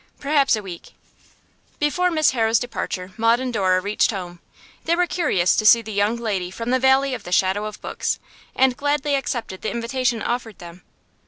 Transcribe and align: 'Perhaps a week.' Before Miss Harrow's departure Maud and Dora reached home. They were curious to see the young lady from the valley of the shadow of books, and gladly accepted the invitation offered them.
'Perhaps 0.19 0.55
a 0.55 0.63
week.' 0.63 0.93
Before 1.77 2.09
Miss 2.09 2.31
Harrow's 2.31 2.57
departure 2.57 3.11
Maud 3.17 3.39
and 3.39 3.53
Dora 3.53 3.79
reached 3.79 4.09
home. 4.09 4.39
They 4.85 4.95
were 4.95 5.05
curious 5.05 5.55
to 5.55 5.63
see 5.63 5.83
the 5.83 5.93
young 5.93 6.15
lady 6.17 6.49
from 6.49 6.71
the 6.71 6.79
valley 6.79 7.13
of 7.13 7.23
the 7.23 7.31
shadow 7.31 7.65
of 7.65 7.79
books, 7.81 8.17
and 8.55 8.75
gladly 8.75 9.13
accepted 9.13 9.61
the 9.61 9.69
invitation 9.69 10.23
offered 10.23 10.57
them. 10.57 10.81